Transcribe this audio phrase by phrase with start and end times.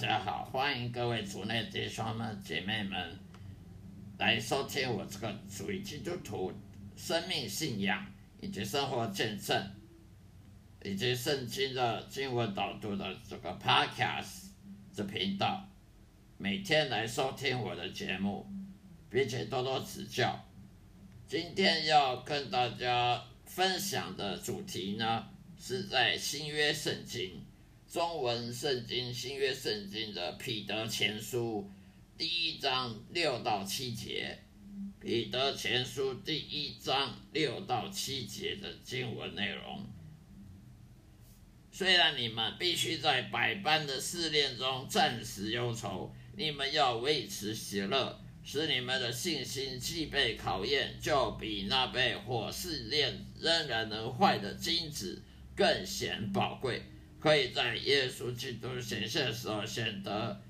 [0.00, 3.18] 大家好，欢迎各位族内弟兄们、姐妹们
[4.16, 6.52] 来收听我这个属于基督徒
[6.94, 8.06] 生命信仰
[8.40, 9.60] 以及生活见证，
[10.84, 14.50] 以及圣经的经文导读的这个 Podcast
[14.94, 15.68] 这频道，
[16.36, 18.48] 每天来收听我的节目，
[19.10, 20.38] 并且多多指教。
[21.26, 25.26] 今天要跟大家分享的主题呢，
[25.58, 27.42] 是在新约圣经。
[27.88, 31.70] 中文圣经新约圣经的彼得前书
[32.18, 34.38] 第一章六到七节，
[35.00, 39.86] 彼得前书第一章六到七节的经文内容。
[41.72, 55.22] 虽然你们必须在百般的试炼中暂时忧愁，你们要维持喜乐，使你们的信心既被考验，就比那被火试炼仍然能坏的金子
[55.56, 56.82] 更显宝贵。
[57.20, 60.40] 可以在耶稣基督显现的时候显得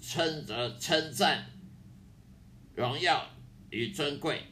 [0.00, 1.50] 称得称赞、
[2.74, 3.30] 荣耀
[3.70, 4.42] 与尊贵。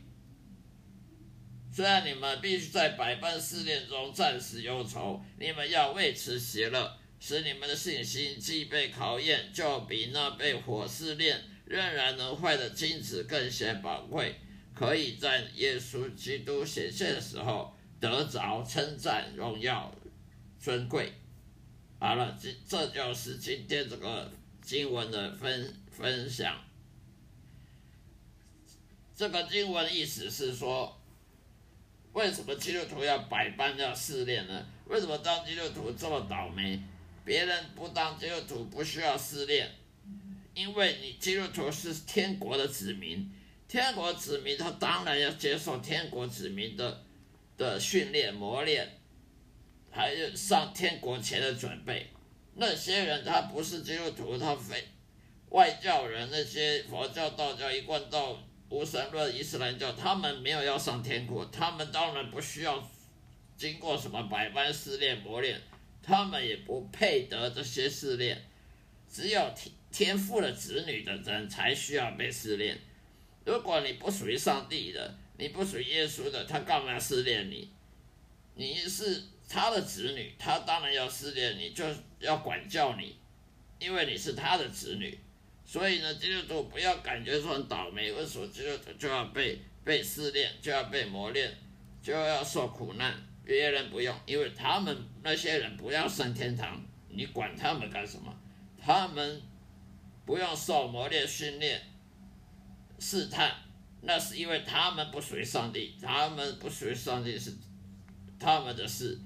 [1.70, 14.36] 虽然你们必须在百般试炼中暂时忧愁，你们要为此喜乐，使你们的信心既被考验，就比那被火试炼仍然能坏的金子更显宝贵。
[14.74, 19.92] 可以在耶稣基督显现的时候得着称赞、荣耀。
[20.68, 21.10] 尊贵，
[21.98, 24.30] 好了，这这就是今天这个
[24.60, 26.62] 经文的分分享。
[29.16, 31.00] 这个经文意思是说，
[32.12, 34.66] 为什么基督徒要百般要试炼呢？
[34.84, 36.78] 为什么当基督徒这么倒霉？
[37.24, 39.70] 别人不当基督徒不需要试炼，
[40.52, 43.32] 因为你基督徒是天国的子民，
[43.66, 47.02] 天国子民他当然要接受天国子民的
[47.56, 48.97] 的训练磨练。
[49.90, 52.06] 还有上天国前的准备，
[52.54, 54.86] 那些人他不是基督徒，他非
[55.50, 62.86] 外教人，那些佛教、道教、一贯道、无神论、伊斯兰教，他们没有要上天国，他们当然不需要
[63.56, 65.60] 经过什么百般试炼磨练，
[66.02, 68.40] 他们也不配得这些试炼，
[69.10, 72.78] 只有天天赋的子女的人才需要被试炼。
[73.44, 77.70] 如果你不属于上帝的，你不属于耶稣的，他干嘛要试炼你？
[78.54, 79.22] 你是。
[79.48, 81.84] 他的子女，他当然要试炼你，就
[82.20, 83.16] 要管教你，
[83.78, 85.18] 因为你是他的子女。
[85.64, 91.52] 所以呢，基督徒不要感觉说很倒霉，为什么基督徒就要被被试炼，就要被磨练，
[92.02, 93.14] 就要受苦难？
[93.44, 98.34] 别人不用，因为他们那些人不要上天堂，你管他们干什么？
[98.78, 99.42] 他们
[100.24, 101.80] 不用受磨练、训练、
[102.98, 103.54] 试探，
[104.02, 107.54] 那是因为他们不属于上帝，他们不属于上帝是
[108.38, 109.18] 他们的事。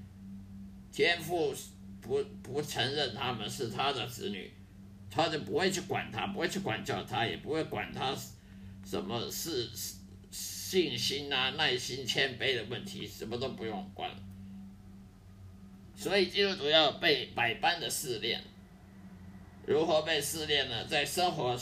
[0.92, 1.54] 天父
[2.02, 4.52] 不不承认他们是他的子女，
[5.10, 8.14] 他就不会去管他，不会去管教他，也不会管他
[8.84, 9.70] 什么是
[10.30, 14.10] 信心啊、耐心、谦卑的问题，什么都不用管。
[15.96, 18.42] 所以基督徒要被百般的试炼，
[19.64, 20.84] 如何被试炼呢？
[20.84, 21.56] 在生活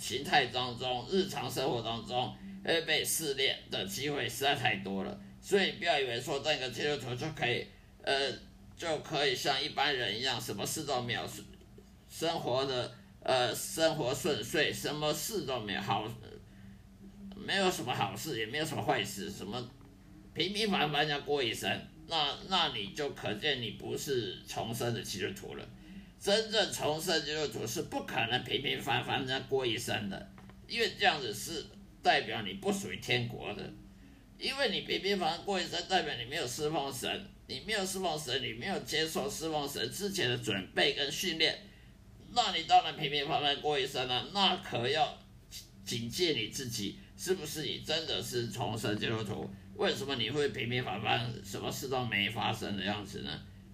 [0.00, 2.34] 形态当中、日常生活当中，
[2.64, 5.20] 会被试炼的机会实在太多了。
[5.40, 7.64] 所以不要以为说这个基督徒就可以，
[8.02, 8.32] 呃。
[8.76, 11.22] 就可以像一般人一样，什么事都没有，
[12.10, 16.06] 生活的呃生活顺遂，什么事都没有好，
[17.34, 19.70] 没有什么好事，也没有什么坏事，什么
[20.34, 21.70] 平平凡凡要过一生，
[22.06, 25.66] 那那你就可见你不是重生的基督徒了。
[26.20, 30.30] 真正重生基督徒是不可能平平凡凡的过一生的，
[30.68, 31.64] 因为这样子是
[32.02, 33.62] 代表你不属于天国的，
[34.38, 37.26] 因为你平平凡凡过一生，代表你没有侍奉神。
[37.48, 41.56] 你没有侍奉神，你没有接受侍奉神之前的准备跟训练，
[42.32, 44.28] 那你当然平平凡凡过一生了。
[44.34, 45.16] 那可要
[45.84, 49.48] 警戒你自己，是不是你真的是重生基督徒？
[49.76, 53.30] 为什么你会平平凡凡，什么事都没发生的样子呢？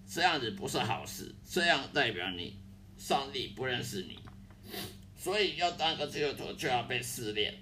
[0.07, 2.59] 这样子不是好事，这样代表你
[2.99, 4.19] 上帝不认识你。
[5.17, 7.55] 所以要当个基督徒就要被试炼。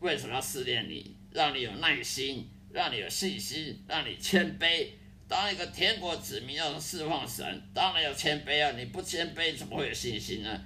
[0.00, 1.14] 为什么要试炼你？
[1.30, 2.48] 让你有耐心。
[2.72, 4.88] 让你有信心，让你谦卑。
[5.34, 8.70] 当一个天国子民要释放神，当然要谦卑啊！
[8.78, 10.60] 你不谦卑，怎么会有信心呢？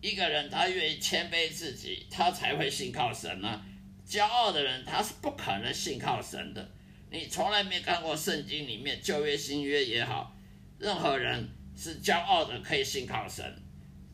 [0.00, 3.60] 一个人他愿意谦卑自己，他才会信靠神呢。
[4.08, 6.70] 骄傲的人他是不可能信靠神的。
[7.10, 10.32] 你从来没看过圣经里面旧约新约也好，
[10.78, 13.44] 任何人是骄傲的可以信靠神。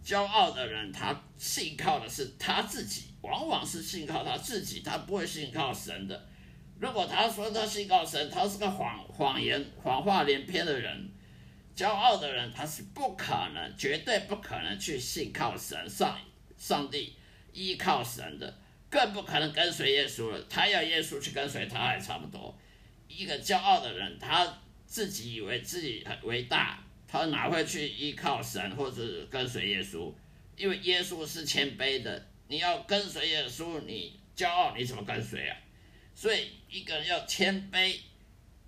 [0.02, 6.26] 骄傲的人他信靠的是他自己，往往是信靠他自己，他不会信靠神的。
[6.80, 11.10] 如果他说他信靠神，他是个谎谎言谎话连篇的人，
[11.74, 16.16] 骄傲的人他是不可能，绝对不可能去信靠神上
[16.56, 17.16] 上帝
[17.52, 18.58] 依靠神的，
[18.88, 20.40] 更不可能跟随耶稣了。
[20.48, 22.56] 他要耶稣去跟随他还差不多。
[23.08, 24.46] 一个骄傲的人，他
[24.86, 26.78] 自己以为自己很伟大，
[27.08, 30.12] 他哪会去依靠神或者跟随耶稣？
[30.56, 35.56] 因为耶稣是谦卑的，你要跟随耶稣，你骄傲你怎么跟随啊？
[36.18, 37.94] 所以一个人要谦卑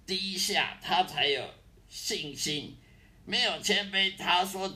[0.06, 1.52] 低下，他才有
[1.88, 2.76] 信心。
[3.24, 4.72] 没有谦卑，他说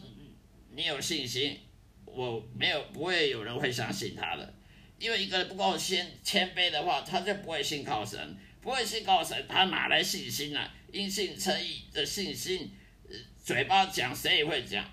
[0.73, 1.61] 你有信心，
[2.05, 4.55] 我没有，不会有人会相信他的。
[4.99, 10.69] 因为一个人不够谦谦卑的话，他就不会信靠神，不会信靠神，他哪来信心呢？
[10.91, 12.73] 因信称义的信心，
[13.45, 14.85] 嘴巴讲谁也会讲。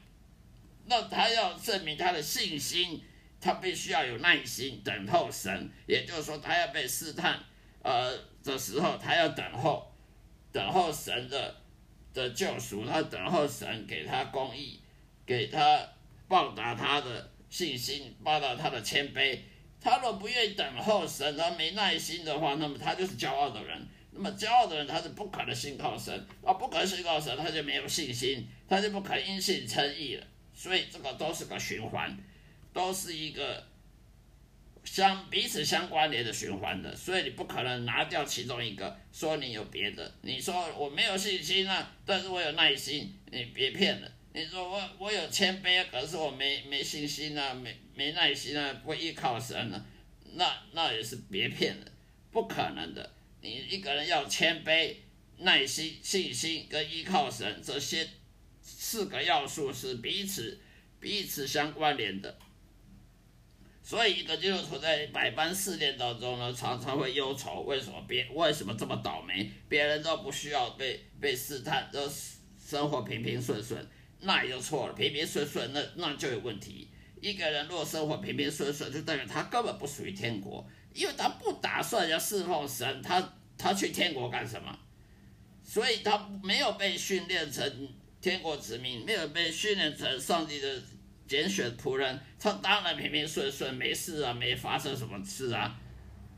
[0.85, 3.01] 那他要证明他的信心，
[3.39, 7.43] 他必须要有耐心等候神，也就是说，他要被试探
[7.83, 9.91] 呃的时候，他要等候，
[10.51, 11.55] 等候神的。
[12.13, 14.81] 的救赎，他等候神给他公义，
[15.25, 15.81] 给他
[16.27, 19.39] 报答他的信心，报答他的谦卑。
[19.79, 23.87] 他若不愿意等候神，他没耐心的话，那么他就是骄傲的人。
[24.11, 26.13] 那么骄傲的人，他是不可能信靠神，
[26.43, 30.27] 啊，不可能信靠神，他就没有信心，他就不可能因信称义了。
[30.53, 32.13] 所以这个都是个循环，
[32.73, 33.70] 都是一个。
[34.83, 40.11] 相彼此相关联的循环的，所以你不可能拿掉其中一个，说你有别的。
[40.21, 44.11] 你说我没有信心啊，但是我有耐心，你别骗了。
[44.33, 49.85] 你说我我有谦卑，可是我没没信心啊，没没耐心啊，不依靠神啊，
[50.33, 51.85] 那那也是别骗了，
[52.31, 53.11] 不可能的。
[53.41, 54.95] 你一个人要谦卑、
[55.39, 58.07] 耐心、信心跟依靠神这些
[58.61, 60.59] 四个要素是彼此
[60.99, 62.37] 彼此相关联的。
[63.83, 69.49] 所以，一个基督徒在百般试炼当中呢，常常会忧愁：为什么别为什么这么倒霉？
[69.67, 72.07] 别人都不需要被被试探，都
[72.63, 73.83] 生活平平顺顺，
[74.19, 74.93] 那也就错了。
[74.93, 76.89] 平平顺顺，那那就有问题。
[77.19, 80.63] 一个人若生活平平顺顺，就代表他根本不属于天国，
[80.93, 84.77] 因为他不打算要侍奉神，他他去天国干什么？
[85.63, 87.89] 所以他没有被训练成
[88.21, 90.79] 天国子民，没有被训练成上帝的。
[91.31, 95.79] 拣选仆人，他当然平平顺顺，没事啊，没发生什么事啊。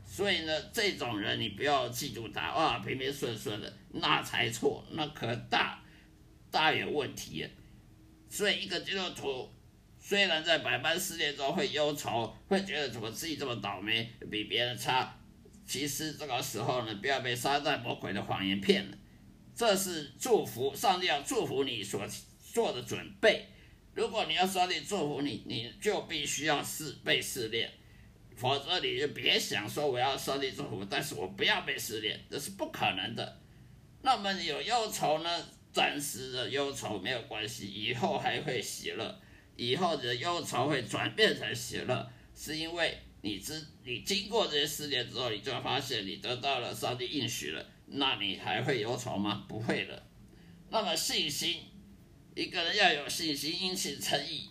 [0.06, 5.82] 所以呢，这种人你不要嫉妒他啊，平平顺顺的，那才错，那可大
[6.48, 7.44] 大有问题。
[8.30, 9.52] 所以一个基督徒
[9.98, 15.12] 虽然在百般试炼中会忧愁，会觉得怎么自己这么倒霉，比别人差，
[15.66, 18.96] 其实这个时候呢，不要被撒旦魔鬼的谎言骗了。
[19.56, 22.00] 这是祝福，上帝要祝福你所
[22.38, 23.48] 做的准备。
[23.94, 27.70] 如果你要上帝祝福你，你就必须要试被试炼，
[28.36, 33.40] 否则你就别想说我要上帝祝福，但是我不要被试炼，这是不可能的。
[34.02, 35.44] 那么有忧愁呢？
[35.72, 39.20] 暂时的忧愁没有关系，以后还会喜乐，
[39.56, 49.44] 以后的忧愁会转变成喜乐，是因为你知你经过这些试炼之后，你就会发现你得到了上帝应许了，那你还会忧愁吗？
[49.48, 50.02] 不会的。
[50.70, 51.62] 那么信心。
[52.34, 54.50] 一个人要有信心，因信称义。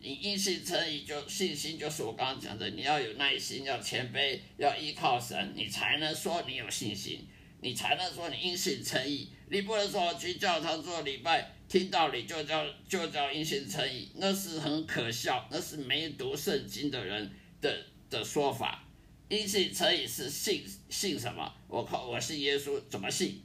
[0.00, 7.26] 你因信称义，就信心就是我刚刚讲的，你要有耐心，要谦卑，要依靠神，你才能说你有信心，
[7.60, 9.28] 你才能说你因信称义。
[9.48, 18.88] 你不能说我去教堂做礼拜，听到你就叫就叫因信称义，那是很可笑，那是没读圣经的人的的说法。
[19.28, 21.52] 因信称义是信信什么？
[21.68, 23.42] 我靠，我信耶稣，怎么信？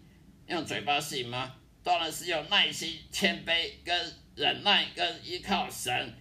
[0.48, 1.56] 用嘴巴信吗？
[1.88, 6.14] 当然是有耐心、谦卑、跟忍耐、跟依靠神，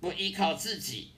[0.00, 1.10] 不依靠自己，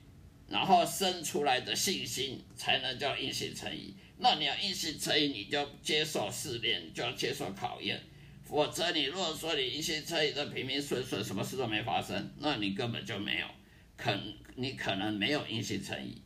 [0.49, 3.95] 然后生出来的信心，才能叫硬性成义。
[4.17, 7.97] 那你要硬性成义，你就接受试炼，就要接受考验。
[8.43, 13.47] 否则，你如果说你硬性成义的平平顺顺，什么事都没发生，那你根本就没有，
[13.95, 14.13] 可
[14.55, 16.21] 你可能没有硬性诚意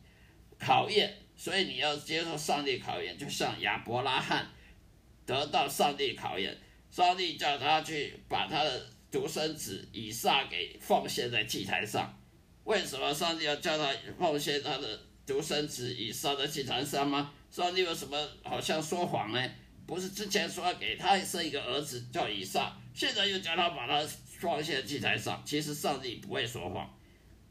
[0.58, 1.16] 考验。
[1.36, 4.50] 所以你要接受上帝考验，就像亚伯拉罕
[5.24, 6.58] 得到上帝考验。
[6.92, 12.14] 上帝叫他去把他的独生子以撒给奉献在祭坛上，
[12.64, 17.32] 为什么上帝要叫他奉献他的独生子以撒在祭坛上吗？
[17.50, 19.50] 上帝为什么好像说谎呢？
[19.86, 24.06] 不是之前说要给他生一个儿子叫以撒，现在又叫他把他
[24.38, 25.42] 奉献在祭坛上？
[25.46, 26.94] 其实上帝不会说谎，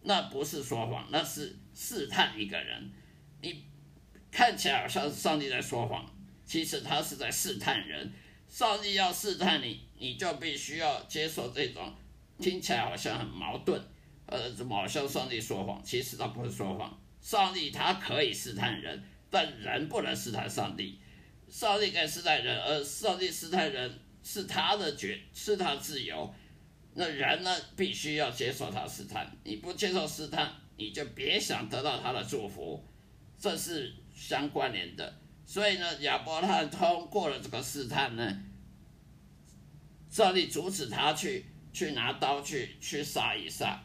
[0.03, 2.91] 那不是说谎，那是试探一个人。
[3.41, 3.65] 你
[4.31, 6.05] 看起来好像上帝在说谎，
[6.45, 8.13] 其实他是在试探人。
[8.51, 11.89] 上帝要试探你，你就必须要接受这种
[12.37, 13.81] 听起来好像很矛盾，
[14.25, 15.81] 呃，怎么好像上帝说谎？
[15.81, 17.01] 其实他不是说谎。
[17.21, 20.99] 上帝他可以试探人，但人不能试探上帝。
[21.47, 26.35] 上帝可以试探人，而上帝试探人是他的决，是他自由。
[26.93, 32.83] 那人呢，必须要接受他试探，你不接受试探，你就别想得到他的祝福，
[33.39, 35.20] 这是相关联的。
[35.51, 38.41] 所以呢，亚伯拉罕通过了这个试探呢，
[40.09, 43.83] 上帝阻止他去去拿刀去去杀以撒，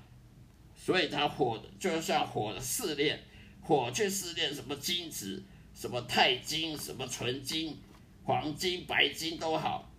[0.77, 3.21] 所以他火就像火的试炼，
[3.61, 5.43] 火去试炼什么金子，
[5.75, 7.77] 什么钛金，什么纯金、
[8.23, 9.91] 黄金、白金都好，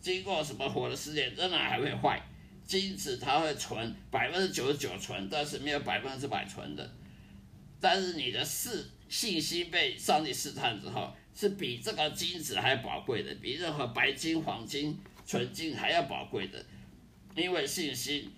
[0.00, 2.20] 经过什么火的试炼，仍然还会坏。
[2.64, 6.92] 金子它会纯百分之九十九纯，但是没有百分之百纯的。
[7.80, 16.64] 但是你的试信心被上帝试探之后，是比这个金子还宝贵的，比任何白金、黄金、纯金还要宝贵的。
[17.34, 18.32] 因为信心，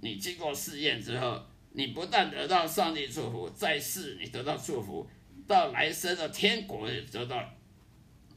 [0.00, 5.04] 你经过试验之后，你不但得到上帝祝福，在世你得到祝福，
[5.44, 7.44] 到来生的天国也得到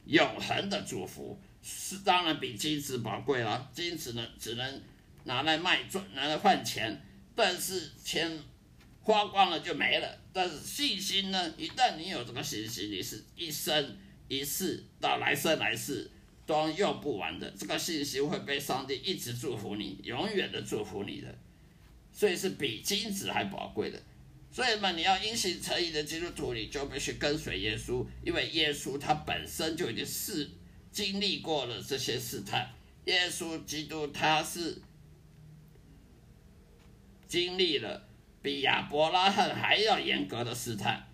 [0.06, 3.70] 永恒的祝福，是当然比金子宝贵了。
[3.72, 4.82] 金子呢，只能。
[5.24, 6.98] 拿来卖赚，拿来换钱，
[7.36, 8.38] 但是钱
[9.10, 10.18] 花光了就没了。
[10.32, 11.54] 但是信心呢？
[11.56, 13.96] 一旦你有这个信心，你是一生
[14.28, 16.10] 一世到来生来世
[16.46, 17.50] 都用不完的。
[17.58, 21.34] 这个信心会被上帝一直祝福你，永远的祝福你的。
[22.12, 24.00] 所以是比金子还宝贵的。
[24.52, 30.48] 所以嘛，你要因信诚意的基督徒，你就必须跟随耶稣，因为耶稣他本身就已经是
[30.92, 32.70] 经历过了这些试探。
[33.06, 34.80] 耶稣基督他是。
[37.28, 38.08] 经历了
[38.42, 41.06] 比亚伯拉罕还要严格的试探，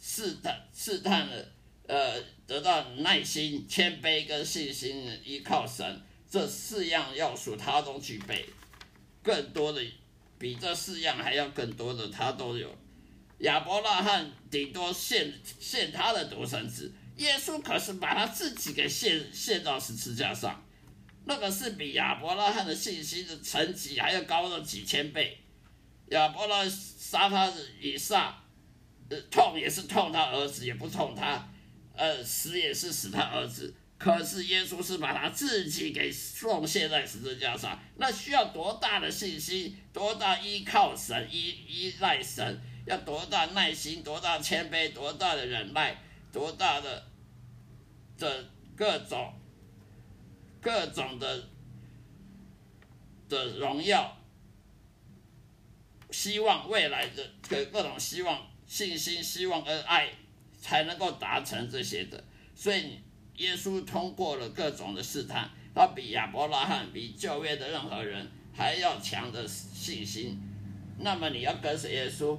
[0.00, 1.48] 试探试探了，
[1.86, 8.44] 呃，得到耐心、谦卑跟信心，依靠神这四样要素他都具备，
[9.22, 9.80] 更多的
[10.38, 12.76] 比这四样还要更多的他都有。
[13.38, 20.64] 亚伯拉罕顶多献献他的独生子，耶稣可是把他自己给献献到十字架上。
[21.24, 25.38] 那个是比亚伯拉罕的信心的层级还要高了几千倍。
[26.12, 28.34] 亚伯拉杀他以撒，
[29.08, 31.48] 呃，痛也是痛他儿子，也不痛他，
[31.94, 33.74] 呃，死也是死他儿子。
[33.98, 45.96] 可是耶稣是把他自己给奉献在十字架上，那需要多大的信心，多大依靠神，依依赖神，要多大耐心，多大谦卑，多大的忍耐，
[46.32, 47.04] 多大的
[48.18, 49.34] 的各种。
[50.60, 51.48] 各种的
[53.28, 54.16] 的荣耀，
[56.12, 60.08] 希望未来的各各种希望、信心、希望跟爱，
[60.60, 62.22] 才能够达成这些的。
[62.54, 63.00] 所以
[63.36, 70.38] 耶稣通过了各种的试探，他比亚伯拉罕、比旧约的任何人还要强的信心。
[70.98, 72.38] 那么你要跟随耶稣，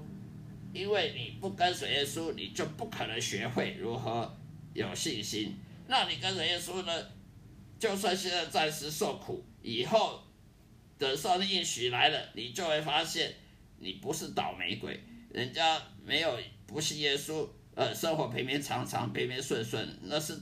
[0.71, 4.33] 因为你不跟随耶稣，你就不可能学会如何
[4.73, 5.57] 有信心。
[5.87, 6.93] 那你跟随耶稣呢？
[7.79, 10.23] 就算现在暂时受苦，以后
[10.97, 13.35] 等上帝应许来了，你就会发现
[13.83, 14.99] 你不是倒霉鬼，
[15.29, 20.39] 人家没有不信耶稣，呃，生活平平常常、平平顺顺，那是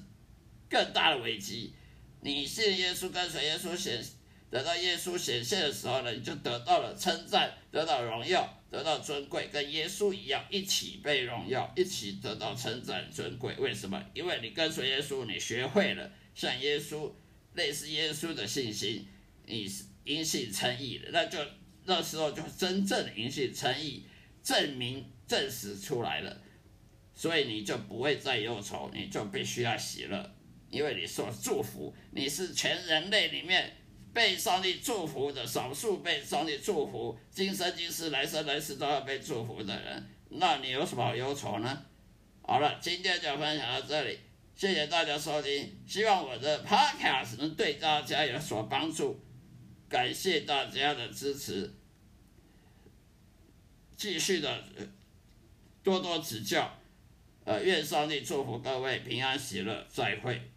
[0.70, 1.74] 更大的危机。
[2.22, 4.02] 你信耶稣，跟随耶稣显，
[4.50, 13.56] 等到耶稣显现的时候呢，你就得到了称赞，得到荣耀，得到尊贵，跟耶稣一样，一起被荣耀，一起得到称赞尊贵。
[13.56, 14.02] 为什么？
[14.14, 17.12] 因为你跟随耶稣，你学会了像耶稣。
[17.54, 19.06] 类似耶稣的信心，
[19.46, 21.38] 你是因信称义的，那就
[21.86, 24.06] 那时候就真正的因信称义，
[24.44, 26.42] 证明证实出来了，
[27.16, 30.36] 所以你就不会再忧愁，你就必须要喜乐，
[30.70, 33.78] 因为你受祝福，你是全人类里面
[34.14, 41.86] 被上帝祝福的少数被上帝祝福，今生今世来生来世都要被祝福的人，那你有什么好忧愁呢？
[42.42, 44.20] 好了，今天就分享到这里。
[44.54, 49.20] 谢谢大家收听，希望我的 podcast 能对大家有所帮助，
[49.92, 51.70] 感谢大家的支持，
[53.98, 54.64] 继续的
[55.84, 56.80] 多多指教，
[57.44, 60.51] 呃，愿上帝祝福各位平安喜乐，再会。